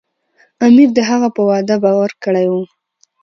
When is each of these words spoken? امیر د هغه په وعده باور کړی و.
امیر 0.65 0.89
د 0.97 0.99
هغه 1.09 1.27
په 1.35 1.41
وعده 1.49 1.75
باور 1.83 2.11
کړی 2.23 2.45
و. 2.51 2.53